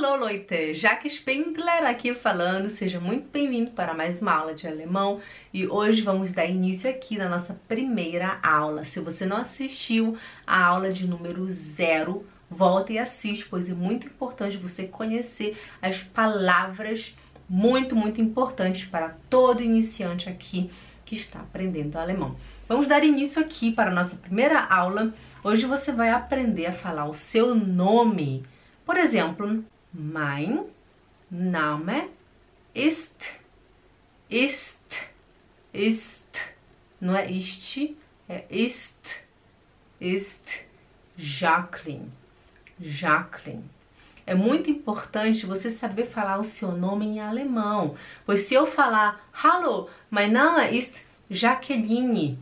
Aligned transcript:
Alô, 0.00 0.14
Leute! 0.14 0.74
Jaque 0.74 1.08
Spindler 1.08 1.84
aqui 1.84 2.14
falando, 2.14 2.68
seja 2.68 3.00
muito 3.00 3.28
bem-vindo 3.32 3.72
para 3.72 3.92
mais 3.92 4.22
uma 4.22 4.32
aula 4.32 4.54
de 4.54 4.68
alemão 4.68 5.20
e 5.52 5.66
hoje 5.66 6.02
vamos 6.02 6.30
dar 6.30 6.46
início 6.46 6.88
aqui 6.88 7.18
na 7.18 7.28
nossa 7.28 7.60
primeira 7.66 8.38
aula. 8.40 8.84
Se 8.84 9.00
você 9.00 9.26
não 9.26 9.38
assistiu 9.38 10.16
a 10.46 10.64
aula 10.64 10.92
de 10.92 11.04
número 11.04 11.50
zero, 11.50 12.24
volta 12.48 12.92
e 12.92 12.98
assiste, 12.98 13.46
pois 13.46 13.68
é 13.68 13.74
muito 13.74 14.06
importante 14.06 14.56
você 14.56 14.86
conhecer 14.86 15.58
as 15.82 15.98
palavras 16.00 17.16
muito, 17.48 17.96
muito 17.96 18.20
importantes 18.20 18.86
para 18.86 19.16
todo 19.28 19.64
iniciante 19.64 20.28
aqui 20.28 20.70
que 21.04 21.16
está 21.16 21.40
aprendendo 21.40 21.96
alemão. 21.96 22.36
Vamos 22.68 22.86
dar 22.86 23.02
início 23.02 23.42
aqui 23.42 23.72
para 23.72 23.90
a 23.90 23.94
nossa 23.94 24.14
primeira 24.14 24.60
aula. 24.60 25.12
Hoje 25.42 25.66
você 25.66 25.90
vai 25.90 26.10
aprender 26.10 26.66
a 26.66 26.72
falar 26.72 27.06
o 27.06 27.14
seu 27.14 27.52
nome. 27.52 28.46
Por 28.86 28.96
exemplo, 28.96 29.64
mein 29.92 30.64
Name 31.30 32.08
ist, 32.74 33.16
ist, 34.28 34.78
ist. 35.72 36.24
Não 37.00 37.14
é 37.14 37.30
ist, 37.30 37.96
é 38.28 38.44
ist, 38.50 39.24
ist 40.00 40.66
Jacqueline. 41.16 42.10
Jacqueline. 42.80 43.64
É 44.26 44.34
muito 44.34 44.70
importante 44.70 45.46
você 45.46 45.70
saber 45.70 46.06
falar 46.06 46.38
o 46.38 46.44
seu 46.44 46.72
nome 46.72 47.06
em 47.06 47.20
alemão. 47.20 47.96
Pois 48.26 48.42
se 48.42 48.54
eu 48.54 48.66
falar 48.66 49.20
Hallo, 49.32 49.88
mein 50.10 50.30
Name 50.30 50.76
ist 50.76 50.96
Jacqueline, 51.30 52.38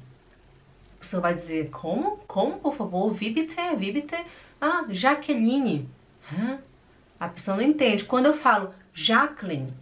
a 0.96 1.01
pessoa 1.01 1.20
vai 1.23 1.34
dizer 1.34 1.70
como? 1.70 2.18
Como, 2.26 2.59
por 2.59 2.74
favor? 2.74 3.15
Wie 3.20 3.30
bitte? 3.30 3.60
Wie 3.78 3.92
bitte? 3.92 4.16
Ah, 4.60 4.84
Jaqueline. 4.88 5.88
Hã? 6.23 6.59
A 7.19 7.29
pessoa 7.29 7.56
não 7.56 7.65
entende. 7.65 8.05
Quando 8.05 8.27
eu 8.27 8.34
falo 8.34 8.75
Jacqueline, 8.95 9.73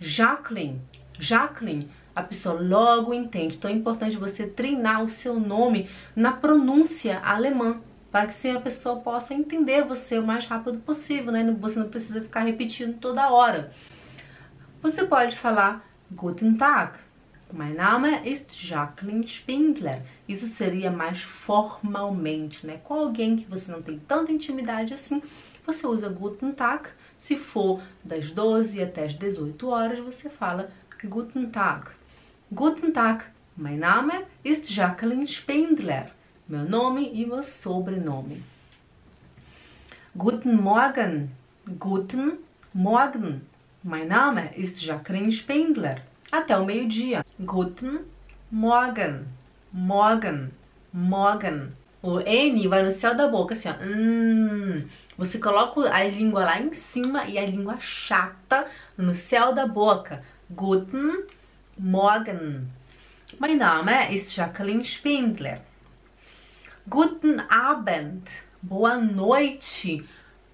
Jacqueline, 0.00 0.80
Jacqueline, 1.18 1.88
a 2.14 2.22
pessoa 2.22 2.60
logo 2.60 3.12
entende. 3.12 3.56
Então 3.56 3.70
é 3.70 3.74
importante 3.74 4.16
você 4.16 4.46
treinar 4.46 5.02
o 5.02 5.08
seu 5.08 5.38
nome 5.40 5.90
na 6.14 6.32
pronúncia 6.32 7.20
alemã, 7.20 7.80
para 8.10 8.26
que 8.26 8.32
assim 8.32 8.52
a 8.52 8.60
pessoa 8.60 9.00
possa 9.00 9.34
entender 9.34 9.84
você 9.84 10.18
o 10.18 10.26
mais 10.26 10.46
rápido 10.46 10.78
possível, 10.78 11.32
né? 11.32 11.44
Você 11.60 11.80
não 11.80 11.88
precisa 11.88 12.20
ficar 12.20 12.40
repetindo 12.40 12.98
toda 12.98 13.30
hora. 13.32 13.72
Você 14.80 15.04
pode 15.04 15.36
falar 15.36 15.84
Guten 16.12 16.56
Tag. 16.56 16.92
Mein 17.52 17.74
Name 17.74 18.28
ist 18.28 18.52
Jacqueline 18.52 19.24
Spindler. 19.26 20.02
Isso 20.28 20.46
seria 20.46 20.90
mais 20.90 21.22
formalmente, 21.22 22.66
né? 22.66 22.80
Com 22.82 22.94
alguém 22.94 23.36
que 23.36 23.48
você 23.48 23.70
não 23.70 23.80
tem 23.80 23.98
tanta 23.98 24.32
intimidade 24.32 24.92
assim, 24.92 25.22
você 25.64 25.86
usa 25.86 26.08
Guten 26.08 26.52
Tag. 26.52 26.90
Se 27.18 27.38
for 27.38 27.82
das 28.04 28.30
12 28.30 28.82
até 28.82 29.04
as 29.04 29.14
18 29.14 29.68
horas, 29.68 29.98
você 30.00 30.28
fala 30.28 30.70
Guten 31.02 31.46
Tag. 31.46 31.90
Guten 32.52 32.92
Tag, 32.92 33.24
mein 33.56 33.78
Name 33.78 34.24
ist 34.44 34.70
Jacqueline 34.70 35.26
Spindler. 35.26 36.10
Meu 36.48 36.68
nome 36.68 37.10
e 37.12 37.24
meu 37.26 37.42
sobrenome. 37.42 38.42
Guten 40.14 40.54
Morgen, 40.54 41.30
guten 41.78 42.38
Morgen. 42.72 43.40
Mein 43.82 44.08
Name 44.08 44.50
ist 44.56 44.82
Jacqueline 44.82 45.32
Spindler. 45.32 46.02
Até 46.30 46.56
o 46.56 46.64
meio-dia. 46.64 47.24
Guten 47.40 48.00
Morgen, 48.50 49.26
Morgen, 49.72 50.50
Morgen. 50.92 51.72
O 52.02 52.20
N 52.20 52.68
vai 52.68 52.82
no 52.82 52.92
céu 52.92 53.14
da 53.14 53.26
boca, 53.26 53.54
assim, 53.54 53.70
ó. 53.70 53.74
Hum. 53.82 54.84
Você 55.16 55.38
coloca 55.38 55.80
a 55.94 56.02
língua 56.02 56.44
lá 56.44 56.60
em 56.60 56.74
cima 56.74 57.26
e 57.26 57.38
a 57.38 57.46
língua 57.46 57.78
chata 57.78 58.66
no 58.96 59.14
céu 59.14 59.54
da 59.54 59.64
boca. 59.64 60.24
Guten 60.50 61.26
Morgen. 61.78 62.66
Mein 63.38 63.56
Name 63.56 64.12
ist 64.12 64.34
Jacqueline 64.34 64.84
Spindler. 64.84 65.60
Guten 66.88 67.40
Abend. 67.48 68.28
Boa 68.60 68.96
noite. 68.96 70.04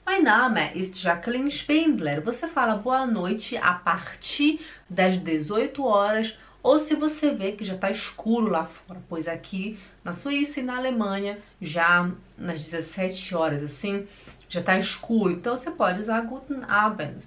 Mein 0.07 0.25
Name 0.25 0.73
ist 0.75 0.95
Jacqueline 1.01 1.51
Spindler. 1.51 2.21
Você 2.21 2.47
fala 2.47 2.77
boa 2.77 3.07
noite 3.07 3.57
a 3.57 3.73
partir 3.73 4.61
das 4.91 5.17
18 5.19 5.83
horas 5.83 6.37
ou 6.63 6.79
se 6.79 6.95
você 6.95 7.35
vê 7.35 7.53
que 7.53 7.65
já 7.65 7.75
está 7.75 7.91
escuro 7.91 8.51
lá 8.51 8.67
fora, 8.67 9.01
pois 9.09 9.27
aqui 9.27 9.79
na 10.05 10.13
Suíça 10.13 10.61
e 10.61 10.63
na 10.63 10.77
Alemanha 10.77 11.39
já 11.61 12.11
nas 12.37 12.61
17 12.61 13.35
horas 13.35 13.63
assim 13.63 14.07
já 14.51 14.61
está 14.61 14.79
escuro, 14.79 15.33
então 15.33 15.57
você 15.57 15.71
pode 15.71 16.01
usar 16.01 16.21
Guten 16.23 16.63
Abend. 16.69 17.25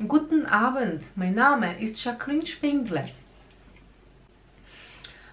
Guten 0.00 0.44
Abend, 0.46 1.04
mein 1.14 1.32
Name 1.32 1.76
ist 1.78 2.02
Jacqueline 2.02 2.44
Spindler. 2.44 3.12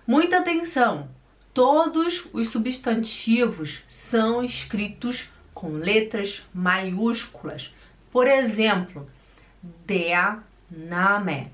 Muita 0.05 0.39
atenção! 0.39 1.07
Todos 1.53 2.27
os 2.33 2.49
substantivos 2.49 3.83
são 3.87 4.43
escritos 4.43 5.29
com 5.53 5.71
letras 5.71 6.45
maiúsculas. 6.53 7.73
Por 8.11 8.27
exemplo, 8.27 9.09
der 9.85 10.39
Name, 10.69 11.51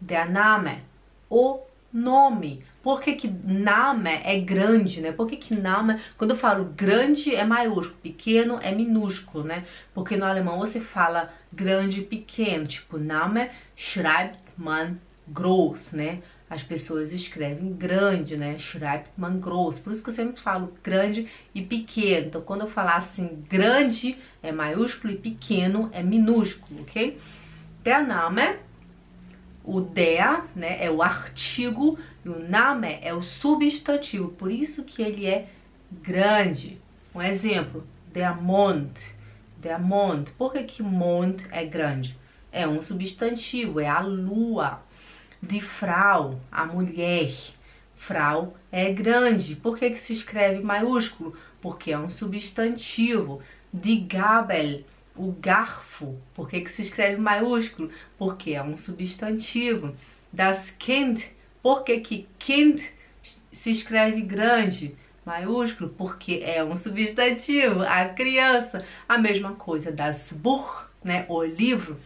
der 0.00 0.28
Name, 0.30 0.82
o 1.30 1.60
nome. 1.92 2.64
Por 2.88 3.02
que, 3.02 3.16
que 3.16 3.28
Name 3.28 4.08
é 4.24 4.40
grande, 4.40 5.02
né? 5.02 5.12
Por 5.12 5.28
que, 5.28 5.36
que 5.36 5.54
Name, 5.54 6.00
quando 6.16 6.30
eu 6.30 6.36
falo 6.38 6.64
grande 6.64 7.36
é 7.36 7.44
maiúsculo, 7.44 7.94
pequeno 8.02 8.58
é 8.62 8.74
minúsculo, 8.74 9.44
né? 9.44 9.66
Porque 9.92 10.16
no 10.16 10.24
alemão 10.24 10.58
você 10.58 10.80
fala 10.80 11.30
grande 11.52 12.00
e 12.00 12.04
pequeno, 12.04 12.66
tipo 12.66 12.96
Name 12.96 13.50
schreibt 13.76 14.38
man 14.56 14.96
groß, 15.28 15.92
né? 15.92 16.22
As 16.48 16.62
pessoas 16.62 17.12
escrevem 17.12 17.74
grande, 17.74 18.38
né? 18.38 18.56
Schreibt 18.56 19.10
man 19.18 19.38
groß. 19.38 19.80
Por 19.80 19.92
isso 19.92 20.02
que 20.02 20.08
eu 20.08 20.14
sempre 20.14 20.40
falo 20.40 20.72
grande 20.82 21.28
e 21.54 21.60
pequeno. 21.60 22.28
Então, 22.28 22.40
quando 22.40 22.62
eu 22.62 22.70
falar 22.70 22.96
assim, 22.96 23.44
grande 23.50 24.16
é 24.42 24.50
maiúsculo 24.50 25.12
e 25.12 25.18
pequeno 25.18 25.90
é 25.92 26.02
minúsculo, 26.02 26.80
ok? 26.80 27.18
Der 27.84 28.02
Name 28.06 28.56
o 29.68 29.82
der, 29.82 30.44
né, 30.56 30.82
é 30.82 30.90
o 30.90 31.02
artigo 31.02 31.98
e 32.28 32.30
o 32.30 32.38
Name 32.46 32.98
é 33.00 33.14
o 33.14 33.22
substantivo, 33.22 34.28
por 34.28 34.52
isso 34.52 34.84
que 34.84 35.00
ele 35.00 35.24
é 35.24 35.48
grande. 35.90 36.78
Um 37.14 37.22
exemplo, 37.22 37.86
der 38.12 38.36
Mond, 38.36 39.00
der 39.56 39.80
Mond. 39.80 40.30
Por 40.32 40.52
que 40.52 40.62
que 40.64 40.82
Mond 40.82 41.46
é 41.50 41.64
grande? 41.64 42.14
É 42.52 42.68
um 42.68 42.82
substantivo, 42.82 43.80
é 43.80 43.88
a 43.88 44.00
lua. 44.00 44.82
De 45.42 45.58
Frau, 45.60 46.38
a 46.52 46.66
mulher. 46.66 47.34
Frau 47.96 48.54
é 48.70 48.92
grande. 48.92 49.56
Por 49.56 49.78
que 49.78 49.90
que 49.90 49.98
se 49.98 50.12
escreve 50.12 50.62
maiúsculo? 50.62 51.34
Porque 51.62 51.92
é 51.92 51.98
um 51.98 52.10
substantivo. 52.10 53.40
De 53.72 53.96
Gabel, 54.00 54.84
o 55.16 55.32
garfo, 55.32 56.18
por 56.34 56.48
que, 56.48 56.60
que 56.60 56.70
se 56.70 56.82
escreve 56.82 57.20
maiúsculo? 57.20 57.90
Porque 58.16 58.52
é 58.52 58.62
um 58.62 58.76
substantivo. 58.78 59.94
Das 60.32 60.70
Kind, 60.70 61.22
por 61.62 61.84
que, 61.84 62.00
que 62.00 62.28
Kind 62.38 62.80
se 63.52 63.70
escreve 63.70 64.20
grande? 64.22 64.94
Maiúsculo, 65.24 65.90
porque 65.90 66.42
é 66.42 66.64
um 66.64 66.76
substantivo, 66.76 67.82
a 67.82 68.06
criança. 68.08 68.84
A 69.08 69.18
mesma 69.18 69.52
coisa 69.52 69.92
das 69.92 70.32
Buch, 70.32 70.86
né, 71.04 71.26
o 71.28 71.42
livro. 71.42 72.00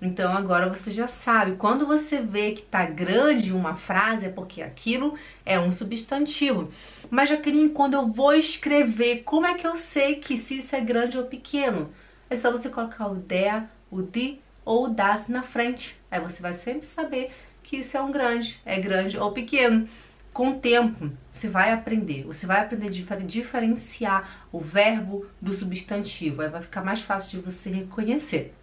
Então 0.00 0.36
agora 0.36 0.68
você 0.68 0.90
já 0.90 1.08
sabe, 1.08 1.56
quando 1.56 1.86
você 1.86 2.20
vê 2.20 2.52
que 2.52 2.60
tá 2.60 2.84
grande 2.84 3.54
uma 3.54 3.76
frase 3.76 4.26
é 4.26 4.28
porque 4.28 4.60
aquilo 4.60 5.16
é 5.44 5.58
um 5.58 5.72
substantivo. 5.72 6.70
Mas 7.08 7.30
Jaqueline, 7.30 7.70
quando 7.70 7.94
eu 7.94 8.06
vou 8.06 8.34
escrever, 8.34 9.22
como 9.24 9.46
é 9.46 9.54
que 9.54 9.66
eu 9.66 9.74
sei 9.74 10.16
que 10.16 10.36
se 10.36 10.58
isso 10.58 10.76
é 10.76 10.80
grande 10.82 11.16
ou 11.16 11.24
pequeno? 11.24 11.90
é 12.28 12.36
só 12.36 12.50
você 12.50 12.68
colocar 12.68 13.06
o 13.06 13.14
der, 13.14 13.68
o 13.90 14.02
de 14.02 14.40
ou 14.64 14.86
o 14.86 14.88
das 14.88 15.28
na 15.28 15.42
frente. 15.42 15.96
Aí 16.10 16.20
você 16.20 16.42
vai 16.42 16.52
sempre 16.52 16.86
saber 16.86 17.30
que 17.66 17.78
isso 17.78 17.96
é 17.96 18.00
um 18.00 18.12
grande, 18.12 18.60
é 18.64 18.80
grande 18.80 19.18
ou 19.18 19.32
pequeno. 19.32 19.88
Com 20.32 20.50
o 20.50 20.58
tempo, 20.60 21.10
você 21.32 21.48
vai 21.48 21.72
aprender, 21.72 22.22
você 22.24 22.46
vai 22.46 22.60
aprender 22.60 22.88
a 22.88 23.18
diferenciar 23.24 24.46
o 24.52 24.60
verbo 24.60 25.26
do 25.40 25.52
substantivo, 25.52 26.42
aí 26.42 26.48
vai 26.48 26.62
ficar 26.62 26.84
mais 26.84 27.02
fácil 27.02 27.30
de 27.30 27.44
você 27.44 27.68
reconhecer. 27.70 28.54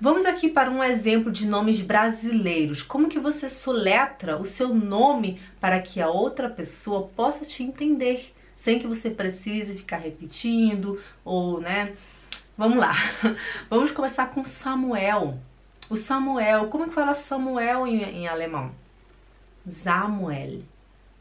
Vamos 0.00 0.26
aqui 0.26 0.50
para 0.50 0.70
um 0.70 0.82
exemplo 0.82 1.32
de 1.32 1.46
nomes 1.46 1.80
brasileiros. 1.80 2.82
Como 2.82 3.08
que 3.08 3.18
você 3.18 3.48
soletra 3.48 4.36
o 4.36 4.44
seu 4.44 4.74
nome 4.74 5.40
para 5.60 5.80
que 5.80 6.00
a 6.00 6.08
outra 6.08 6.50
pessoa 6.50 7.08
possa 7.16 7.46
te 7.46 7.62
entender, 7.62 8.34
sem 8.56 8.78
que 8.78 8.86
você 8.86 9.08
precise 9.08 9.76
ficar 9.76 9.98
repetindo 9.98 11.00
ou, 11.24 11.60
né, 11.60 11.94
Vamos 12.56 12.78
lá. 12.78 12.92
Vamos 13.68 13.90
começar 13.90 14.26
com 14.28 14.44
Samuel. 14.44 15.40
O 15.88 15.96
Samuel, 15.96 16.68
como 16.68 16.84
é 16.84 16.88
que 16.88 16.94
fala 16.94 17.14
Samuel 17.14 17.86
em, 17.86 18.02
em 18.02 18.26
alemão? 18.26 18.72
Samuel. 19.68 20.62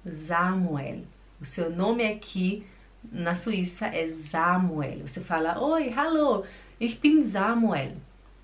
Samuel. 0.05 1.03
O 1.41 1.45
seu 1.45 1.69
nome 1.69 2.05
aqui 2.05 2.65
na 3.11 3.35
Suíça 3.35 3.87
é 3.87 4.07
Samuel. 4.09 5.05
Você 5.05 5.19
fala, 5.19 5.59
oi, 5.59 5.89
hallo, 5.89 6.45
ich 6.79 6.97
bin 6.99 7.27
Samuel. 7.27 7.97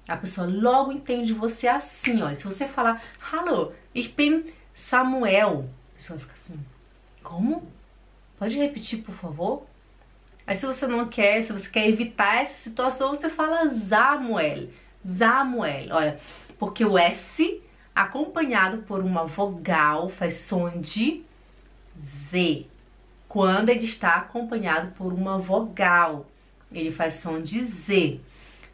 A 0.07 0.17
pessoa 0.17 0.47
logo 0.47 0.91
entende 0.91 1.33
você 1.33 1.67
assim, 1.67 2.21
ó. 2.21 2.33
Se 2.35 2.43
você 2.43 2.67
falar, 2.67 3.01
hallo, 3.19 3.73
ich 3.95 4.13
bin 4.15 4.51
Samuel, 4.73 5.69
a 5.91 5.95
pessoa 5.95 6.19
fica 6.19 6.33
assim, 6.33 6.59
como? 7.23 7.71
Pode 8.37 8.57
repetir, 8.57 9.03
por 9.03 9.15
favor? 9.15 9.65
Aí 10.45 10.57
se 10.57 10.65
você 10.65 10.87
não 10.87 11.07
quer, 11.07 11.43
se 11.43 11.53
você 11.53 11.69
quer 11.69 11.87
evitar 11.87 12.41
essa 12.41 12.57
situação, 12.57 13.11
você 13.11 13.29
fala 13.29 13.69
Samuel. 13.69 14.67
Samuel, 15.05 15.87
olha, 15.91 16.19
porque 16.57 16.85
o 16.85 16.97
S 16.97 17.61
acompanhado 17.95 18.79
por 18.79 19.01
uma 19.01 19.25
vogal 19.25 20.09
faz 20.09 20.35
som 20.35 20.69
de 20.79 21.23
Z. 21.97 22.65
Quando 23.27 23.69
ele 23.69 23.85
está 23.85 24.15
acompanhado 24.15 24.91
por 24.97 25.13
uma 25.13 25.37
vogal, 25.37 26.25
ele 26.71 26.91
faz 26.91 27.15
som 27.15 27.41
de 27.41 27.61
Z. 27.61 28.19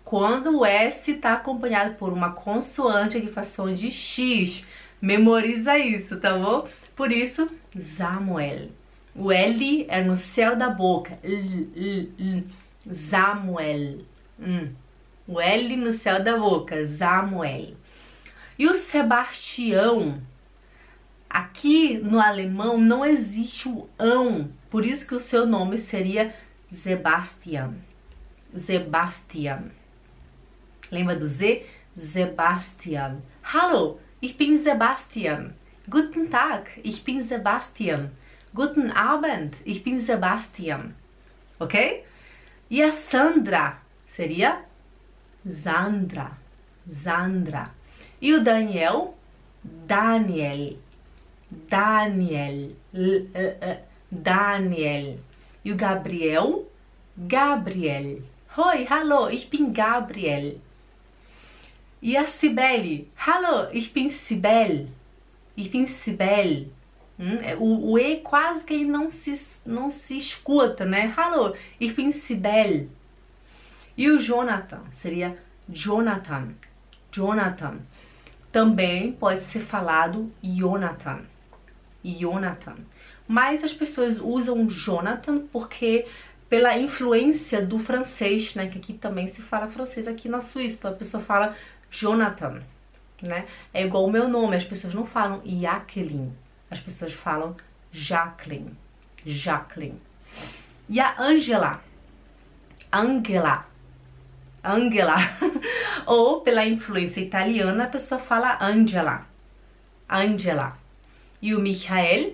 Quando 0.03 0.59
o 0.59 0.65
S 0.65 1.11
está 1.11 1.33
acompanhado 1.33 1.95
por 1.95 2.13
uma 2.13 2.31
consoante, 2.31 3.17
ele 3.17 3.31
faz 3.31 3.47
som 3.47 3.73
de 3.73 3.91
X. 3.91 4.65
Memoriza 5.01 5.77
isso, 5.77 6.19
tá 6.19 6.37
bom? 6.37 6.67
Por 6.95 7.11
isso, 7.11 7.49
Samuel. 7.77 8.69
O 9.15 9.31
L 9.31 9.85
é 9.89 10.03
no 10.03 10.15
céu 10.15 10.55
da 10.55 10.69
boca. 10.69 11.17
L, 11.23 11.69
L, 11.75 12.13
L. 12.19 12.47
Samuel. 12.93 13.99
Hum. 14.39 14.69
O 15.27 15.41
L 15.41 15.75
no 15.77 15.91
céu 15.91 16.23
da 16.23 16.37
boca. 16.37 16.85
Samuel. 16.85 17.75
E 18.57 18.67
o 18.67 18.73
Sebastião 18.73 20.21
Aqui 21.35 21.97
no 21.97 22.17
alemão 22.17 22.77
não 22.77 23.03
existe 23.03 23.67
o 23.67 23.89
ão, 23.99 24.49
por 24.69 24.85
isso 24.85 25.05
que 25.05 25.15
o 25.15 25.19
seu 25.19 25.45
nome 25.45 25.77
seria 25.77 26.33
Sebastian. 26.71 27.73
Sebastian. 28.55 29.63
Lembra 30.89 31.17
do 31.17 31.27
Z? 31.27 31.65
Sebastian. 31.93 33.17
Hallo, 33.43 33.99
ich 34.21 34.37
bin 34.37 34.57
Sebastian. 34.57 35.53
Guten 35.89 36.29
Tag, 36.29 36.69
ich 36.85 37.03
bin 37.03 37.21
Sebastian. 37.21 38.11
Guten 38.53 38.91
Abend, 38.91 39.57
ich 39.65 39.83
bin 39.83 39.99
Sebastian. 39.99 40.95
Ok? 41.59 42.05
E 42.69 42.81
a 42.81 42.93
Sandra 42.93 43.81
seria 44.07 44.63
Sandra. 45.49 46.31
Sandra. 46.89 47.71
E 48.21 48.33
o 48.33 48.43
Daniel? 48.43 49.15
Daniel. 49.63 50.77
Daniel, 51.69 52.75
Daniel. 54.11 55.19
E 55.63 55.71
o 55.71 55.75
Gabriel? 55.75 56.65
Gabriel. 57.17 58.21
Oi, 58.57 58.85
hallo, 58.89 59.29
ich 59.29 59.49
bin 59.49 59.71
Gabriel. 59.71 60.59
E 62.01 62.17
a 62.17 62.27
Cibele? 62.27 63.07
Hallo, 63.15 63.69
ich 63.71 63.91
bin 63.93 64.09
Cibel. 64.09 64.87
Ich 65.55 65.71
bin 65.71 65.87
Cibel. 65.87 66.67
Hum, 67.17 67.39
o, 67.59 67.91
o, 67.91 67.99
E 67.99 68.17
quase 68.17 68.65
que 68.65 68.83
não 68.83 69.09
se, 69.11 69.61
não 69.65 69.89
se 69.89 70.17
escuta, 70.17 70.85
né? 70.85 71.13
Hallo, 71.17 71.55
ich 71.79 71.93
bin 71.95 72.11
Cibel. 72.11 72.87
E 73.97 74.09
o 74.09 74.19
Jonathan? 74.19 74.81
Seria 74.91 75.37
Jonathan. 75.69 76.49
Jonathan. 77.11 77.77
Também 78.51 79.11
pode 79.13 79.41
ser 79.41 79.61
falado 79.61 80.31
Jonathan. 80.43 81.21
Jonathan. 82.03 82.75
Mas 83.27 83.63
as 83.63 83.73
pessoas 83.73 84.19
usam 84.19 84.69
Jonathan 84.69 85.39
porque 85.51 86.05
pela 86.49 86.77
influência 86.77 87.65
do 87.65 87.79
francês, 87.79 88.53
né, 88.53 88.67
que 88.67 88.77
aqui 88.77 88.93
também 88.93 89.27
se 89.27 89.41
fala 89.41 89.67
francês 89.67 90.07
aqui 90.07 90.29
na 90.29 90.41
Suíça, 90.41 90.77
então 90.77 90.91
a 90.91 90.95
pessoa 90.95 91.21
fala 91.23 91.55
Jonathan, 91.89 92.61
né? 93.21 93.47
É 93.73 93.83
igual 93.83 94.05
o 94.05 94.11
meu 94.11 94.29
nome, 94.29 94.55
as 94.55 94.63
pessoas 94.63 94.93
não 94.93 95.05
falam 95.05 95.41
Jacqueline, 95.43 96.31
as 96.69 96.79
pessoas 96.79 97.13
falam 97.13 97.55
Jacqueline, 97.91 98.77
Jacqueline. 99.25 99.99
E 100.87 100.99
a 100.99 101.19
Angela, 101.19 101.81
Angela, 102.91 103.65
Angela, 104.65 105.17
ou 106.05 106.41
pela 106.41 106.65
influência 106.65 107.21
italiana, 107.21 107.85
a 107.85 107.89
pessoa 107.89 108.19
fala 108.19 108.57
Angela, 108.61 109.25
Angela. 110.09 110.77
E 111.41 111.53
o 111.53 111.59
Michael, 111.59 112.33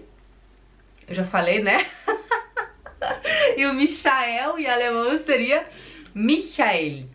eu 1.07 1.15
já 1.15 1.25
falei, 1.25 1.61
né? 1.61 1.85
e 3.57 3.65
o 3.65 3.73
Michael 3.73 4.57
em 4.59 4.67
alemão 4.67 5.17
seria 5.17 5.65
Michael. 6.13 7.05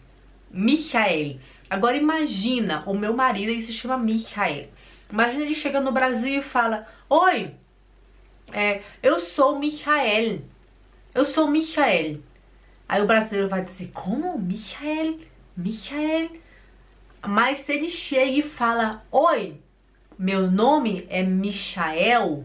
Michael. 0.50 1.38
Agora 1.68 1.96
imagina, 1.96 2.82
o 2.86 2.94
meu 2.94 3.14
marido 3.14 3.50
ele 3.50 3.60
se 3.60 3.72
chama 3.72 3.98
Michael. 3.98 4.68
Imagina 5.10 5.44
ele 5.44 5.54
chega 5.54 5.80
no 5.80 5.92
Brasil 5.92 6.40
e 6.40 6.42
fala: 6.42 6.86
Oi, 7.08 7.52
é, 8.52 8.82
eu 9.02 9.20
sou 9.20 9.58
Michael. 9.58 10.40
Eu 11.14 11.24
sou 11.24 11.48
Michael. 11.48 12.20
Aí 12.88 13.02
o 13.02 13.06
brasileiro 13.06 13.48
vai 13.48 13.64
dizer: 13.64 13.90
Como? 13.92 14.38
Michael? 14.38 15.18
Michael? 15.56 16.30
Mas 17.26 17.60
se 17.60 17.72
ele 17.72 17.88
chega 17.88 18.30
e 18.30 18.42
fala: 18.42 19.04
Oi, 19.10 19.60
meu 20.18 20.50
nome 20.50 21.06
é 21.10 21.22
Michael, 21.22 22.44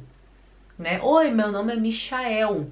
né? 0.77 0.99
Oi, 1.01 1.29
meu 1.31 1.51
nome 1.51 1.73
é 1.73 1.75
Michael. 1.75 2.69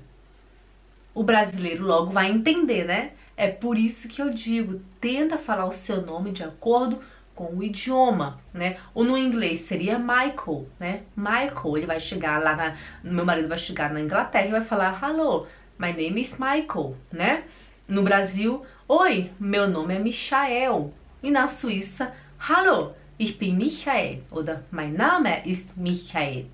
O 1.14 1.24
brasileiro 1.24 1.86
logo 1.86 2.12
vai 2.12 2.32
entender, 2.32 2.86
né? 2.86 3.12
É 3.36 3.48
por 3.48 3.78
isso 3.78 4.08
que 4.10 4.22
eu 4.22 4.34
digo, 4.34 4.82
tenta 5.00 5.38
falar 5.38 5.66
o 5.66 5.72
seu 5.72 6.02
nome 6.02 6.32
de 6.32 6.44
acordo 6.44 7.00
com 7.34 7.56
o 7.56 7.64
idioma, 7.64 8.42
né? 8.54 8.78
Ou 8.94 9.06
no 9.06 9.18
inglês 9.18 9.62
seria 9.62 9.98
Michael, 9.98 10.68
né? 10.78 11.04
Michael, 11.16 11.78
ele 11.78 11.86
vai 11.86 12.02
chegar 12.02 12.42
lá 12.44 12.54
na, 12.54 12.78
meu 13.02 13.26
marido 13.26 13.48
vai 13.48 13.58
chegar 13.58 13.94
na 13.94 14.02
Inglaterra 14.02 14.48
e 14.48 14.52
vai 14.52 14.66
falar 14.66 15.02
Hello, 15.02 15.48
my 15.80 15.94
name 15.94 16.20
is 16.20 16.38
Michael, 16.38 16.96
né? 17.12 17.44
No 17.88 18.04
Brasil, 18.04 18.64
oi, 18.88 19.32
meu 19.40 19.68
nome 19.68 19.96
é 19.96 20.00
Michael. 20.00 20.94
E 21.24 21.32
na 21.32 21.48
Suíça, 21.48 22.14
Hello, 22.38 22.94
Ich 23.20 23.38
bin 23.38 23.58
Michael 23.58 24.24
oder 24.32 24.64
mein 24.72 24.94
Name 24.94 25.42
ist 25.46 25.76
Michael. 25.76 26.46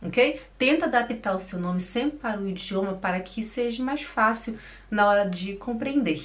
Ok? 0.00 0.40
Tenta 0.56 0.86
adaptar 0.86 1.34
o 1.34 1.40
seu 1.40 1.58
nome 1.58 1.80
sempre 1.80 2.18
para 2.18 2.40
o 2.40 2.46
idioma 2.46 2.94
para 2.94 3.18
que 3.18 3.42
seja 3.42 3.82
mais 3.82 4.02
fácil 4.02 4.56
na 4.88 5.04
hora 5.08 5.28
de 5.28 5.56
compreender. 5.56 6.22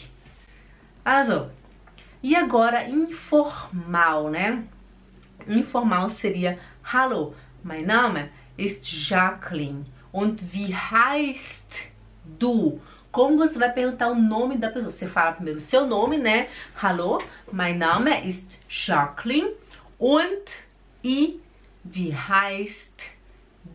Also, 1.04 1.50
e 2.22 2.36
agora 2.36 2.88
informal, 2.88 4.30
né? 4.30 4.64
Informal 5.48 6.12
seria 6.12 6.60
Hallo, 6.84 7.34
mein 7.64 7.88
Name 7.88 8.30
ist 8.60 8.86
Jacqueline 8.86 9.86
und 10.12 10.44
wie 10.54 10.76
heißt 10.76 11.91
du? 12.24 12.80
Como 13.12 13.38
você 13.38 13.60
vai 13.60 13.72
perguntar 13.74 14.08
o 14.08 14.16
nome 14.16 14.58
da 14.58 14.70
pessoa? 14.70 14.92
Você 14.92 15.08
fala 15.08 15.34
primeiro 15.34 15.60
o 15.60 15.62
seu 15.62 15.86
nome, 15.86 16.18
né? 16.18 16.48
Hallo, 16.82 17.22
mein 17.52 17.78
Name 17.78 18.28
ist 18.28 18.60
Jacqueline 18.70 19.52
Und 20.00 20.50
wie 21.04 22.14
heißt 22.14 23.12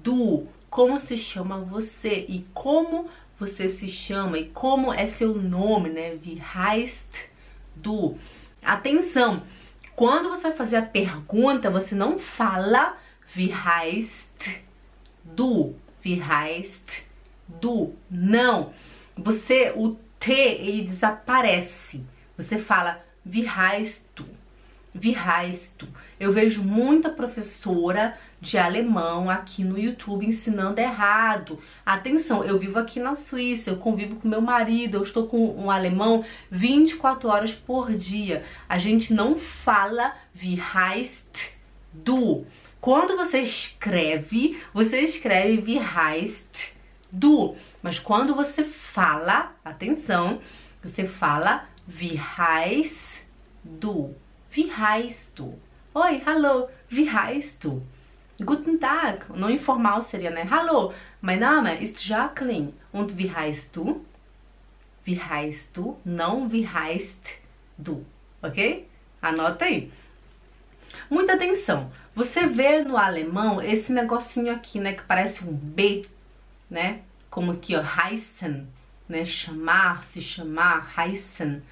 du? 0.02 0.48
Como 0.68 0.98
se 0.98 1.16
chama 1.16 1.60
você 1.60 2.26
e 2.28 2.44
como 2.52 3.08
você 3.38 3.68
se 3.68 3.88
chama 3.88 4.38
e 4.38 4.48
como 4.48 4.92
é 4.92 5.06
seu 5.06 5.34
nome, 5.34 5.90
né? 5.90 6.16
Wie 6.16 6.40
heißt 6.40 7.28
du? 7.76 8.18
Atenção, 8.62 9.42
quando 9.94 10.28
você 10.30 10.48
vai 10.48 10.56
fazer 10.56 10.76
a 10.76 10.82
pergunta, 10.82 11.70
você 11.70 11.94
não 11.94 12.18
fala 12.18 12.96
wie 13.36 13.52
heißt 13.52 14.64
du, 15.24 15.74
wie 16.02 16.20
heißt 16.20 17.05
du. 17.48 17.94
Não. 18.10 18.72
Você 19.16 19.72
o 19.76 19.96
T 20.18 20.32
ele 20.32 20.82
desaparece. 20.82 22.04
Você 22.36 22.58
fala 22.58 23.00
wie 23.24 23.46
heißt 23.46 24.06
du. 24.14 24.24
Wie 24.94 25.14
heißt 25.14 25.78
du? 25.78 25.88
Eu 26.18 26.32
vejo 26.32 26.62
muita 26.62 27.10
professora 27.10 28.16
de 28.40 28.58
alemão 28.58 29.28
aqui 29.28 29.64
no 29.64 29.78
YouTube 29.78 30.26
ensinando 30.26 30.80
errado. 30.80 31.58
Atenção, 31.84 32.44
eu 32.44 32.58
vivo 32.58 32.78
aqui 32.78 33.00
na 33.00 33.16
Suíça, 33.16 33.70
eu 33.70 33.76
convivo 33.76 34.16
com 34.16 34.28
meu 34.28 34.40
marido, 34.40 34.96
eu 34.96 35.02
estou 35.02 35.26
com 35.26 35.50
um 35.56 35.70
alemão 35.70 36.24
24 36.50 37.28
horas 37.28 37.52
por 37.52 37.92
dia. 37.92 38.44
A 38.68 38.78
gente 38.78 39.12
não 39.12 39.38
fala 39.38 40.14
wie 40.34 40.60
du. 41.92 42.46
Quando 42.80 43.16
você 43.16 43.40
escreve, 43.40 44.60
você 44.72 45.00
escreve 45.00 45.60
wie 45.62 45.78
heißt 45.78 46.75
du. 47.18 47.56
Mas 47.82 47.98
quando 47.98 48.34
você 48.34 48.64
fala, 48.64 49.52
atenção, 49.64 50.40
você 50.82 51.06
fala 51.06 51.66
wie 51.86 52.18
heißt 52.18 53.24
du. 53.64 54.14
Wie 54.50 54.70
heißt 54.70 55.36
du? 55.36 55.58
Oi, 55.94 56.22
hallo, 56.26 56.68
wie 56.88 57.08
heißt 57.08 57.62
du? 57.64 57.82
Guten 58.44 58.78
Tag. 58.78 59.30
No 59.34 59.48
informal 59.48 60.02
seria, 60.02 60.30
né? 60.30 60.46
Hallo, 60.50 60.92
mein 61.22 61.40
Name 61.40 61.80
ist 61.80 62.04
Jacqueline. 62.06 62.72
Und 62.92 63.16
wie 63.16 63.32
heißt 63.32 63.74
du? 63.74 64.04
Wie 65.04 65.18
heißt 65.18 65.74
du? 65.76 65.96
Não 66.04 66.50
wie 66.50 66.66
heißt 66.66 67.38
du, 67.78 68.04
ok? 68.42 68.86
Anota 69.22 69.64
aí. 69.64 69.90
Muita 71.08 71.34
atenção. 71.34 71.90
Você 72.14 72.46
vê 72.46 72.82
no 72.82 72.96
alemão 72.96 73.62
esse 73.62 73.92
negocinho 73.92 74.52
aqui, 74.52 74.78
né, 74.78 74.94
que 74.94 75.02
parece 75.04 75.44
um 75.44 75.52
B, 75.52 76.06
né? 76.70 77.00
Como 77.30 77.52
aqui, 77.52 77.74
ó, 77.76 77.82
heißen, 77.82 78.66
né? 79.08 79.24
Chamar, 79.24 80.04
se 80.04 80.20
chamar, 80.20 80.92
heißen. 80.98 81.62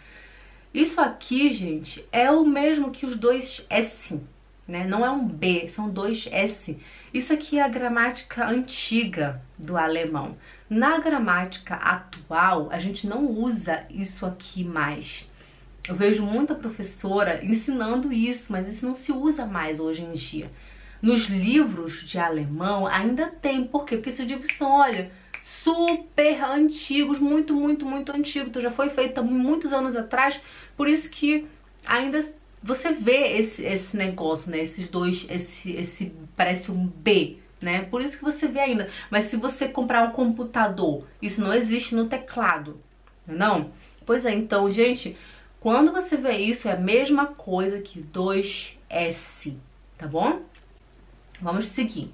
Isso 0.73 1.01
aqui, 1.01 1.53
gente, 1.53 2.05
é 2.11 2.31
o 2.31 2.45
mesmo 2.45 2.91
que 2.91 3.07
os 3.07 3.19
dois 3.19 3.65
S, 3.71 4.21
né? 4.67 4.87
Não 4.87 5.05
é 5.05 5.11
um 5.11 5.27
B, 5.27 5.69
são 5.69 5.89
dois 5.89 6.29
S. 6.31 6.79
Isso 7.13 7.33
aqui 7.33 7.59
é 7.59 7.63
a 7.63 7.69
gramática 7.69 8.47
antiga 8.47 9.41
do 9.57 9.77
alemão. 9.77 10.37
Na 10.69 10.99
gramática 10.99 11.75
atual, 11.77 12.69
a 12.71 12.79
gente 12.79 13.07
não 13.07 13.27
usa 13.27 13.85
isso 13.91 14.27
aqui 14.27 14.65
mais. 14.65 15.31
Eu 15.87 15.95
vejo 15.95 16.25
muita 16.25 16.55
professora 16.55 17.45
ensinando 17.45 18.13
isso, 18.13 18.51
mas 18.51 18.67
isso 18.67 18.87
não 18.87 18.95
se 18.95 19.13
usa 19.13 19.45
mais 19.45 19.79
hoje 19.79 20.03
em 20.03 20.13
dia. 20.13 20.51
Nos 21.04 21.26
livros 21.26 22.02
de 22.02 22.18
alemão 22.18 22.87
ainda 22.87 23.26
tem, 23.26 23.62
por 23.62 23.84
quê? 23.84 23.96
Porque 23.96 24.08
esses 24.08 24.26
livros 24.26 24.50
são, 24.56 24.70
olha, 24.70 25.12
super 25.42 26.42
antigos, 26.42 27.18
muito, 27.18 27.52
muito, 27.52 27.84
muito 27.84 28.11
antigos. 28.11 28.49
Então 28.49 28.62
já 28.62 28.70
foi 28.70 28.88
feito 28.88 29.18
há 29.18 29.23
muitos 29.23 29.75
anos 29.75 29.96
atrás, 29.96 30.40
por 30.75 30.88
isso 30.88 31.11
que 31.11 31.46
ainda 31.84 32.25
você 32.62 32.94
vê 32.94 33.37
esse, 33.37 33.62
esse 33.62 33.94
negócio, 33.94 34.50
né? 34.50 34.61
Esses 34.61 34.88
dois, 34.88 35.26
esse, 35.28 35.73
esse 35.73 36.11
parece 36.34 36.73
um 36.73 36.87
B, 36.87 37.37
né? 37.61 37.82
Por 37.82 38.00
isso 38.00 38.16
que 38.16 38.25
você 38.25 38.49
vê 38.49 38.61
ainda. 38.61 38.88
Mas 39.11 39.26
se 39.26 39.37
você 39.37 39.68
comprar 39.68 40.08
um 40.08 40.12
computador, 40.12 41.06
isso 41.20 41.42
não 41.42 41.52
existe 41.52 41.94
no 41.94 42.06
teclado, 42.08 42.80
não? 43.26 43.73
Pois 44.06 44.25
é, 44.25 44.32
então, 44.32 44.70
gente, 44.70 45.18
quando 45.61 45.92
você 45.92 46.16
vê 46.16 46.38
isso, 46.38 46.66
é 46.66 46.73
a 46.73 46.80
mesma 46.80 47.26
coisa 47.26 47.82
que 47.82 48.00
2S, 48.00 49.54
tá 49.99 50.06
bom? 50.06 50.40
Vamos 51.41 51.67
seguir. 51.69 52.11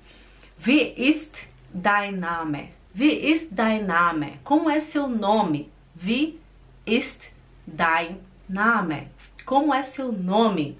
Wie 0.58 0.94
ist 0.96 1.46
dein 1.72 2.20
Name? 2.20 2.70
Wie 2.94 3.32
ist 3.32 3.54
dein 3.54 3.86
Name? 3.86 4.38
Como 4.44 4.68
é 4.68 4.80
seu 4.80 5.06
nome? 5.06 5.70
Wie 5.94 6.38
ist 6.86 7.30
dein 7.66 8.18
Name? 8.48 9.08
Como 9.44 9.72
é 9.72 9.82
seu 9.82 10.12
nome? 10.12 10.76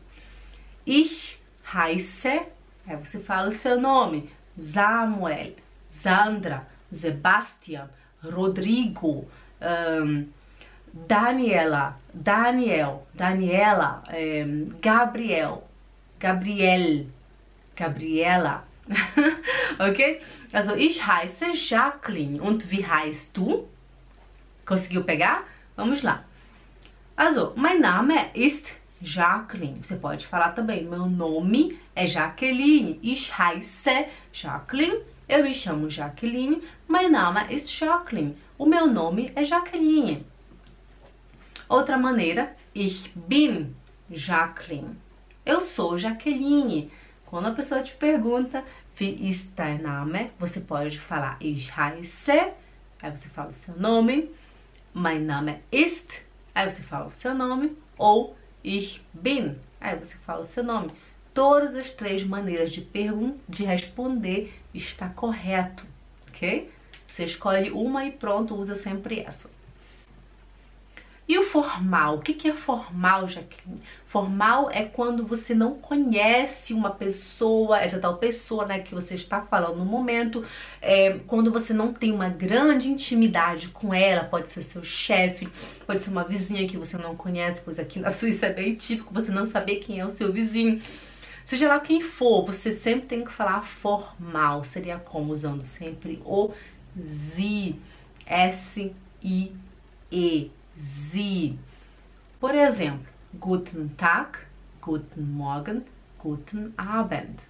Ich 0.87 1.38
heiße, 1.73 2.42
aí 2.87 2.97
você 2.97 3.20
fala 3.20 3.50
o 3.50 3.52
seu 3.52 3.80
nome, 3.80 4.28
Samuel, 4.59 5.54
Sandra, 5.92 6.66
Sebastian, 6.92 7.88
Rodrigo, 8.23 9.28
um, 9.61 10.26
Daniela, 10.92 11.97
Daniel, 12.12 13.06
Daniela, 13.14 14.02
um, 14.12 14.73
Gabriel, 14.80 15.64
Gabriel, 16.18 17.06
Gabriela, 17.80 18.64
ok? 19.78 20.20
Also, 20.52 20.75
ich 20.75 21.06
heiße 21.06 21.46
Jacqueline. 21.54 22.42
Und 22.42 22.70
wie 22.70 22.87
heißt 22.87 23.34
du? 23.34 23.68
Conseguiu 24.66 25.02
pegar? 25.04 25.44
Vamos 25.76 26.02
lá. 26.02 26.25
Also, 27.16 27.52
mein 27.56 27.80
Name 27.80 28.30
ist 28.34 28.66
Jacqueline. 29.00 29.82
Você 29.82 29.96
pode 29.96 30.26
falar 30.26 30.52
também, 30.54 30.84
meu 30.84 31.06
nome 31.06 31.78
é 31.94 32.06
Jacqueline. 32.06 32.99
Ich 33.02 33.32
heiße 33.38 34.06
Jacqueline. 34.32 35.00
Eu 35.26 35.42
me 35.42 35.54
chamo 35.54 35.88
Jacqueline. 35.88 36.60
Mein 36.87 37.12
Name 37.12 37.46
ist 37.50 37.68
Jacqueline. 37.70 38.37
O 38.58 38.66
meu 38.66 38.87
nome 38.87 39.32
é 39.34 39.42
Jacqueline. 39.44 40.26
Outra 41.66 41.96
maneira, 41.96 42.54
ich 42.75 43.10
bin 43.14 43.75
Jacqueline. 44.10 44.96
Eu 45.46 45.60
sou 45.60 45.96
Jaqueline. 45.96 46.90
Quando 47.30 47.46
a 47.46 47.52
pessoa 47.52 47.80
te 47.80 47.94
pergunta 47.94 48.64
wie 48.99 49.30
ist 49.30 49.54
dein 49.54 49.80
Name, 49.80 50.32
você 50.37 50.58
pode 50.58 50.99
falar 50.99 51.37
ich 51.40 51.70
heiße, 51.70 52.52
aí 53.00 53.16
você 53.16 53.28
fala 53.28 53.50
o 53.50 53.54
seu 53.54 53.76
nome, 53.76 54.32
mein 54.92 55.20
Name 55.20 55.60
ist, 55.70 56.26
aí 56.52 56.68
você 56.68 56.82
fala 56.82 57.06
o 57.06 57.12
seu 57.12 57.32
nome, 57.32 57.78
ou 57.96 58.37
ich 58.64 59.00
bin, 59.14 59.56
aí 59.80 59.96
você 59.96 60.16
fala 60.16 60.42
o 60.42 60.46
seu 60.49 60.64
nome. 60.64 60.90
Todas 61.32 61.76
as 61.76 61.92
três 61.92 62.25
maneiras 62.25 62.72
de 62.72 62.84
de 63.49 63.64
responder 63.64 64.52
está 64.75 65.08
correto, 65.08 65.87
ok? 66.28 66.68
Você 67.06 67.26
escolhe 67.26 67.70
uma 67.70 68.04
e 68.06 68.10
pronto, 68.10 68.56
usa 68.56 68.75
sempre 68.75 69.20
essa. 69.20 69.49
E 71.30 71.38
o 71.38 71.44
formal? 71.44 72.16
O 72.16 72.20
que 72.20 72.49
é 72.49 72.52
formal, 72.52 73.28
Jaqueline? 73.28 73.80
Formal 74.04 74.68
é 74.68 74.84
quando 74.84 75.25
você 75.25 75.54
não 75.54 75.76
conhece 75.76 76.75
uma 76.75 76.90
pessoa, 76.90 77.78
essa 77.78 78.00
tal 78.00 78.16
pessoa 78.16 78.66
né, 78.66 78.80
que 78.80 78.92
você 78.92 79.14
está 79.14 79.40
falando 79.40 79.76
no 79.76 79.84
momento, 79.84 80.44
é, 80.82 81.20
quando 81.28 81.52
você 81.52 81.72
não 81.72 81.94
tem 81.94 82.10
uma 82.10 82.28
grande 82.28 82.90
intimidade 82.90 83.68
com 83.68 83.94
ela, 83.94 84.25
pode 84.25 84.50
ser 84.50 84.64
seu 84.64 84.82
chefe, 84.82 85.49
pode 85.87 86.02
ser 86.02 86.10
uma 86.10 86.25
vizinha 86.25 86.66
que 86.66 86.76
você 86.76 86.99
não 86.99 87.14
conhece, 87.14 87.62
pois 87.64 87.78
aqui 87.78 88.00
na 88.00 88.10
Suíça 88.10 88.46
é 88.46 88.52
bem 88.52 88.75
típico 88.75 89.14
você 89.14 89.30
não 89.30 89.46
saber 89.46 89.76
quem 89.76 90.00
é 90.00 90.04
o 90.04 90.10
seu 90.10 90.32
vizinho. 90.32 90.82
Seja 91.46 91.68
lá 91.68 91.78
quem 91.78 92.02
for, 92.02 92.44
você 92.44 92.72
sempre 92.72 93.06
tem 93.06 93.25
que 93.25 93.30
falar 93.30 93.62
formal. 93.62 94.64
Seria 94.64 94.99
como? 94.99 95.32
Usando 95.32 95.62
sempre 95.78 96.20
o 96.25 96.50
Z, 97.37 97.76
S-I-E 98.26 99.52
Sie. 101.12 101.58
Por 102.38 102.54
exemplo, 102.54 103.06
Guten 103.40 103.96
Tag, 103.96 104.46
Guten 104.80 105.32
Morgen, 105.32 105.84
Guten 106.18 106.72
Abend. 106.76 107.40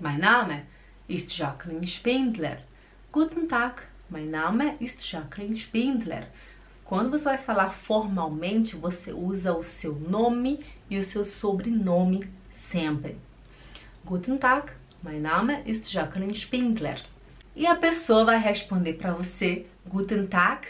Mein 0.00 0.20
Name 0.20 0.62
ist 1.08 1.36
Jacqueline 1.36 1.86
Spindler. 1.86 2.58
Guten 3.10 3.48
Tag, 3.48 3.82
mein 4.08 4.30
Name 4.30 4.76
ist 4.80 5.02
Jacqueline 5.10 5.56
Spindler. 5.56 6.28
Quando 6.84 7.10
você 7.10 7.24
vai 7.24 7.38
falar 7.38 7.70
formalmente, 7.70 8.76
você 8.76 9.12
usa 9.12 9.52
o 9.52 9.64
seu 9.64 9.96
nome 9.96 10.64
e 10.88 10.98
o 10.98 11.02
seu 11.02 11.24
sobrenome 11.24 12.28
sempre. 12.70 13.16
Guten 14.04 14.38
Tag, 14.38 14.72
mein 15.02 15.20
Name 15.20 15.62
ist 15.66 15.90
Jacqueline 15.90 16.36
Spindler. 16.36 17.02
E 17.56 17.66
a 17.66 17.74
pessoa 17.74 18.24
vai 18.24 18.38
responder 18.38 18.92
para 18.92 19.12
você: 19.12 19.66
Guten 19.88 20.26
Tag, 20.26 20.68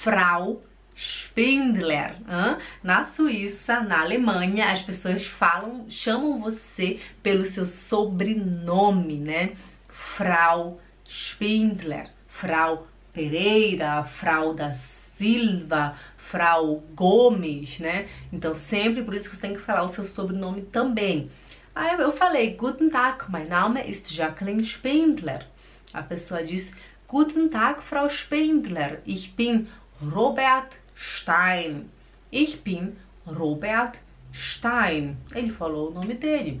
Frau 0.00 0.62
Spindler. 0.96 2.16
Hein? 2.28 2.58
Na 2.82 3.04
Suíça, 3.04 3.80
na 3.80 4.00
Alemanha, 4.00 4.72
as 4.72 4.82
pessoas 4.82 5.26
falam, 5.26 5.86
chamam 5.88 6.40
você 6.40 7.00
pelo 7.22 7.44
seu 7.44 7.66
sobrenome, 7.66 9.16
né? 9.16 9.52
Frau 9.88 10.80
Spindler, 11.08 12.10
Frau 12.28 12.86
Pereira, 13.12 14.04
Frau 14.04 14.54
da 14.54 14.72
Silva, 14.72 15.96
Frau 16.16 16.82
Gomes, 16.94 17.78
né? 17.78 18.08
Então 18.32 18.54
sempre 18.54 19.02
por 19.02 19.14
isso 19.14 19.28
que 19.28 19.36
você 19.36 19.42
tem 19.42 19.54
que 19.54 19.60
falar 19.60 19.82
o 19.82 19.88
seu 19.88 20.04
sobrenome 20.04 20.62
também. 20.62 21.30
Aí 21.74 21.98
eu 21.98 22.12
falei, 22.12 22.54
Guten 22.54 22.90
Tag, 22.90 23.30
mein 23.30 23.48
Name 23.48 23.80
ist 23.88 24.12
Jacqueline 24.12 24.64
Spindler. 24.64 25.46
A 25.92 26.02
pessoa 26.02 26.42
diz, 26.42 26.74
Guten 27.08 27.48
Tag, 27.48 27.82
Frau 27.82 28.08
Spindler, 28.08 29.00
ich 29.06 29.34
bin 29.34 29.68
Robert 30.02 30.81
Stein. 31.02 31.90
Ich 32.30 32.62
bin 32.62 32.96
Robert 33.26 33.98
Stein. 34.32 35.16
Ele 35.34 35.50
falou 35.50 35.90
o 35.90 35.94
nome 35.94 36.14
dele. 36.14 36.60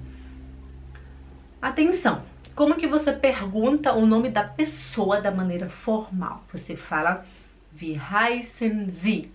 Atenção! 1.60 2.24
Como 2.56 2.74
que 2.74 2.88
você 2.88 3.12
pergunta 3.12 3.92
o 3.94 4.04
nome 4.04 4.30
da 4.30 4.44
pessoa 4.44 5.20
da 5.20 5.30
maneira 5.30 5.68
formal? 5.68 6.42
Você 6.52 6.76
fala 6.76 7.24
Wie 7.72 7.96
heißen 7.96 8.90
Sie? 8.90 9.30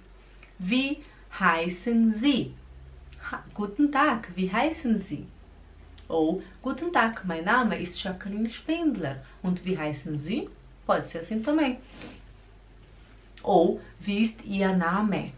Wie 0.59 1.01
heißen 1.39 2.13
Sie? 2.19 2.53
Guten 3.53 3.91
Tag, 3.91 4.29
wie 4.35 4.51
heißen 4.51 4.99
Sie? 4.99 5.25
Ou 6.07 6.43
Guten 6.61 6.91
Tag, 6.91 7.25
mein 7.25 7.45
Name 7.45 7.79
ist 7.79 7.97
Jacqueline 8.03 8.49
Spindler. 8.49 9.23
Und 9.41 9.65
wie 9.65 9.77
heißen 9.77 10.17
Sie? 10.17 10.49
Pode 10.85 11.03
ser 11.03 11.21
assim 11.21 11.41
também. 11.41 11.79
Ou 13.47 13.79
wie 14.01 14.21
ist 14.21 14.43
ihr 14.43 14.75
Name? 14.75 15.31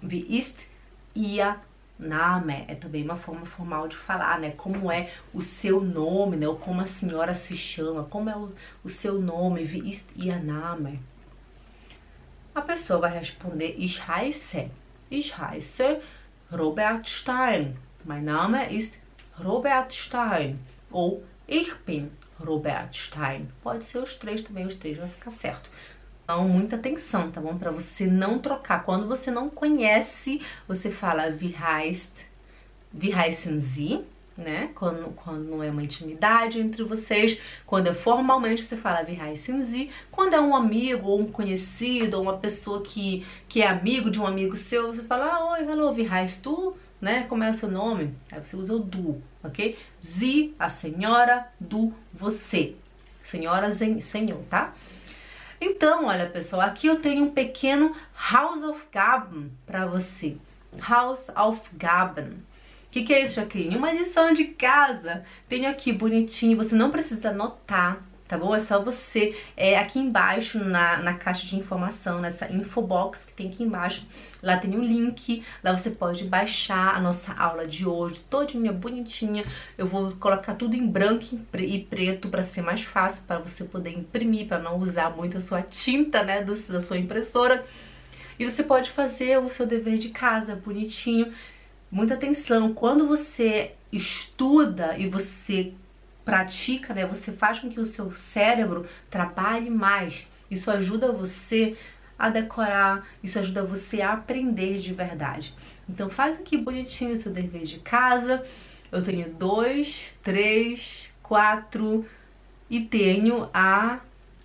Wie 0.00 0.38
ist 0.38 0.66
ihr 1.14 1.56
Name? 1.98 2.64
É 2.66 2.74
também 2.74 3.04
uma 3.04 3.16
forma 3.16 3.44
formal 3.44 3.86
de 3.86 3.96
falar, 3.96 4.40
né? 4.40 4.52
Como 4.52 4.90
é 4.90 5.12
o 5.34 5.42
seu 5.42 5.78
nome, 5.78 6.38
né? 6.38 6.48
Ou 6.48 6.56
como 6.56 6.80
a 6.80 6.86
senhora 6.86 7.34
se 7.34 7.54
chama, 7.54 8.04
como 8.04 8.30
é 8.30 8.36
o, 8.36 8.50
o 8.82 8.88
seu 8.88 9.20
nome? 9.20 9.62
Wie 9.62 9.90
ist 9.90 10.08
ihr 10.16 10.42
Name? 10.42 11.00
A 12.54 12.62
pessoa 12.62 13.00
vai 13.00 13.18
responder 13.18 13.74
Ich 13.76 14.00
heiße. 14.08 14.70
Ich 15.10 15.36
heiße 15.36 16.00
Robert 16.50 17.06
Stein. 17.06 17.76
Mein 18.06 18.24
Name 18.24 18.74
ist 18.74 18.98
Robert 19.38 19.92
Stein. 19.92 20.58
Ou 20.90 21.22
Ich 21.46 21.74
bin 21.84 22.10
Robert 22.40 22.96
Stein. 22.96 23.48
Pode 23.62 23.84
ser 23.84 23.98
os 23.98 24.16
três 24.16 24.42
também, 24.42 24.66
os 24.66 24.76
três 24.76 24.96
vai 24.96 25.10
ficar 25.10 25.30
certo. 25.30 25.68
Então, 26.24 26.48
muita 26.48 26.76
atenção, 26.76 27.30
tá 27.30 27.38
bom? 27.38 27.58
Para 27.58 27.70
você 27.70 28.06
não 28.06 28.38
trocar. 28.38 28.82
Quando 28.82 29.06
você 29.06 29.30
não 29.30 29.50
conhece, 29.50 30.40
você 30.66 30.90
fala 30.90 31.28
wie 31.28 31.54
heißt, 31.54 32.12
wie 32.94 33.12
Sie, 33.60 34.02
né? 34.34 34.70
Quando, 34.74 35.12
quando 35.14 35.44
não 35.44 35.62
é 35.62 35.70
uma 35.70 35.82
intimidade 35.82 36.60
entre 36.60 36.82
vocês, 36.82 37.38
quando 37.66 37.88
é 37.88 37.94
formalmente 37.94 38.64
você 38.64 38.74
fala 38.74 39.04
Sie. 39.04 39.90
Quando 40.10 40.32
é 40.32 40.40
um 40.40 40.56
amigo 40.56 41.08
ou 41.08 41.20
um 41.20 41.30
conhecido 41.30 42.16
ou 42.16 42.22
uma 42.22 42.38
pessoa 42.38 42.80
que, 42.80 43.26
que 43.46 43.60
é 43.60 43.68
amigo 43.68 44.10
de 44.10 44.18
um 44.18 44.26
amigo 44.26 44.56
seu, 44.56 44.86
você 44.86 45.02
fala, 45.02 45.26
ah, 45.26 45.52
oi, 45.52 45.60
hello, 45.60 45.94
heißt 45.94 46.42
du? 46.42 46.74
Né? 47.02 47.24
Como 47.28 47.44
é 47.44 47.50
o 47.50 47.54
seu 47.54 47.70
nome? 47.70 48.14
Aí 48.32 48.42
você 48.42 48.56
usa 48.56 48.74
o 48.74 48.78
du, 48.78 49.20
ok? 49.42 49.76
Sie, 50.00 50.54
a 50.58 50.70
senhora, 50.70 51.52
du, 51.60 51.92
você. 52.14 52.76
Senhora, 53.22 53.70
senhor, 53.72 54.40
tá? 54.48 54.72
Então, 55.60 56.06
olha 56.06 56.26
pessoal, 56.26 56.62
aqui 56.62 56.86
eu 56.86 57.00
tenho 57.00 57.24
um 57.24 57.30
pequeno 57.30 57.94
Hausaufgaben 58.14 59.52
para 59.66 59.86
você. 59.86 60.36
Hausaufgaben. 60.80 62.32
O 62.86 62.90
que, 62.90 63.04
que 63.04 63.14
é 63.14 63.24
isso, 63.24 63.36
Jaqueline? 63.36 63.76
Uma 63.76 63.92
lição 63.92 64.32
de 64.32 64.44
casa. 64.44 65.24
Tenho 65.48 65.68
aqui 65.68 65.92
bonitinho, 65.92 66.56
você 66.56 66.74
não 66.74 66.90
precisa 66.90 67.30
anotar, 67.30 68.02
tá 68.34 68.38
bom? 68.38 68.52
É 68.52 68.58
só 68.58 68.82
você, 68.82 69.36
é, 69.56 69.78
aqui 69.78 70.00
embaixo 70.00 70.58
na, 70.58 70.98
na 70.98 71.14
caixa 71.14 71.46
de 71.46 71.54
informação, 71.54 72.20
nessa 72.20 72.52
infobox 72.52 73.24
que 73.24 73.32
tem 73.32 73.48
aqui 73.48 73.62
embaixo, 73.62 74.04
lá 74.42 74.56
tem 74.56 74.76
um 74.76 74.82
link, 74.82 75.44
lá 75.62 75.76
você 75.76 75.90
pode 75.90 76.24
baixar 76.24 76.96
a 76.96 77.00
nossa 77.00 77.32
aula 77.32 77.64
de 77.64 77.86
hoje, 77.86 78.20
todinha 78.28 78.72
bonitinha. 78.72 79.44
Eu 79.78 79.86
vou 79.86 80.10
colocar 80.16 80.54
tudo 80.54 80.74
em 80.74 80.84
branco 80.84 81.24
e 81.56 81.78
preto 81.78 82.28
para 82.28 82.42
ser 82.42 82.62
mais 82.62 82.82
fácil 82.82 83.22
para 83.24 83.38
você 83.38 83.62
poder 83.62 83.90
imprimir, 83.90 84.48
para 84.48 84.58
não 84.58 84.78
usar 84.78 85.10
muito 85.10 85.38
a 85.38 85.40
sua 85.40 85.62
tinta, 85.62 86.24
né, 86.24 86.42
do, 86.42 86.54
da 86.54 86.80
sua 86.80 86.98
impressora. 86.98 87.64
E 88.36 88.44
você 88.44 88.64
pode 88.64 88.90
fazer 88.90 89.38
o 89.38 89.48
seu 89.48 89.64
dever 89.64 89.96
de 89.96 90.08
casa 90.08 90.56
bonitinho. 90.56 91.32
Muita 91.88 92.14
atenção, 92.14 92.74
quando 92.74 93.06
você 93.06 93.74
estuda 93.92 94.98
e 94.98 95.08
você 95.08 95.72
pratica, 96.24 96.94
né, 96.94 97.06
você 97.06 97.32
faz 97.32 97.58
com 97.60 97.68
que 97.68 97.80
o 97.80 97.84
seu 97.84 98.10
cérebro 98.12 98.86
trabalhe 99.10 99.70
mais. 99.70 100.28
Isso 100.50 100.70
ajuda 100.70 101.12
você 101.12 101.76
a 102.18 102.30
decorar, 102.30 103.06
isso 103.22 103.38
ajuda 103.38 103.64
você 103.64 104.00
a 104.00 104.12
aprender 104.12 104.78
de 104.78 104.92
verdade. 104.92 105.54
Então 105.88 106.08
faz 106.08 106.38
aqui 106.38 106.56
bonitinho 106.56 107.12
o 107.12 107.16
seu 107.16 107.32
dever 107.32 107.64
de 107.64 107.78
casa. 107.80 108.44
Eu 108.90 109.02
tenho 109.02 109.28
dois, 109.34 110.16
três, 110.22 111.12
quatro 111.22 112.06
e 112.70 112.80
tenho 112.80 113.48
a 113.52 113.98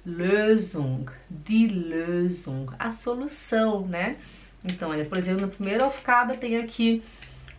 Lösung, 0.05 1.05
die 1.29 1.67
Lösung, 1.67 2.67
a 2.79 2.91
solução, 2.91 3.86
né? 3.86 4.17
Então, 4.63 4.89
olha, 4.89 5.05
por 5.05 5.17
exemplo, 5.17 5.41
no 5.41 5.50
primeiro 5.50 5.86
Aufgabe 5.86 6.38
tem 6.38 6.57
aqui 6.57 7.03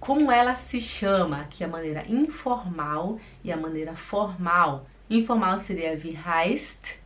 como 0.01 0.33
ela 0.33 0.57
se 0.57 0.81
chama, 0.81 1.47
é 1.61 1.65
a 1.65 1.69
maneira 1.69 2.05
informal 2.09 3.21
e 3.45 3.53
a 3.53 3.57
maneira 3.57 3.95
formal. 3.95 4.87
Informal 5.09 5.59
seria 5.61 5.95
wie 5.97 6.17
heißt 6.17 6.99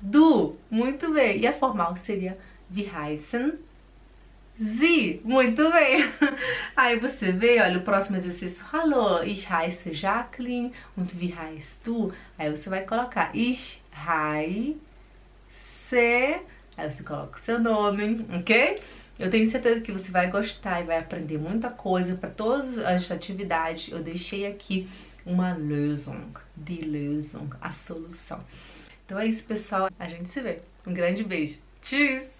du, 0.00 0.56
muito 0.70 1.12
bem. 1.12 1.40
E 1.40 1.46
a 1.46 1.52
formal 1.52 1.96
seria 1.96 2.38
wie 2.70 2.88
heißen 2.88 3.58
Sie, 4.58 5.20
muito 5.24 5.70
bem. 5.72 6.04
Aí 6.76 6.98
você 6.98 7.32
vê, 7.32 7.60
olha, 7.60 7.78
o 7.78 7.82
próximo 7.82 8.18
exercício. 8.18 8.64
Hallo, 8.72 9.24
ich 9.24 9.48
heiße 9.50 9.94
Jacqueline 9.94 10.72
und 10.96 11.18
wie 11.18 11.34
heißt 11.34 11.84
du? 11.84 12.12
Aí 12.38 12.50
você 12.50 12.68
vai 12.68 12.84
colocar 12.84 13.34
ich 13.34 13.82
heiße, 13.92 14.76
aí 16.76 16.90
você 16.90 17.02
coloca 17.02 17.38
o 17.38 17.40
seu 17.40 17.58
nome, 17.58 18.26
ok? 18.38 18.80
Eu 19.22 19.30
tenho 19.30 19.48
certeza 19.48 19.80
que 19.80 19.92
você 19.92 20.10
vai 20.10 20.28
gostar 20.28 20.80
e 20.80 20.84
vai 20.84 20.98
aprender 20.98 21.38
muita 21.38 21.70
coisa 21.70 22.16
para 22.16 22.28
todas 22.28 22.76
as 22.76 23.08
atividades. 23.08 23.88
Eu 23.92 24.02
deixei 24.02 24.44
aqui 24.48 24.88
uma 25.24 25.54
Lösung, 25.54 26.32
die 26.56 26.80
Lösung, 26.80 27.48
a 27.60 27.70
solução. 27.70 28.40
Então 29.06 29.20
é 29.20 29.26
isso, 29.28 29.46
pessoal. 29.46 29.88
A 29.96 30.08
gente 30.08 30.28
se 30.28 30.40
vê. 30.40 30.58
Um 30.84 30.92
grande 30.92 31.22
beijo. 31.22 31.60
Tschüss! 31.80 32.31